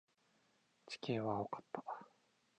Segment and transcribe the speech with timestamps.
[0.87, 1.83] 地球は青かった。